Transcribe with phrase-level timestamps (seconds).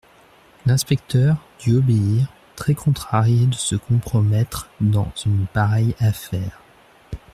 [0.65, 6.59] L'inspecteur dut obéir, très contrarié de se compromettre dans une pareille affaire.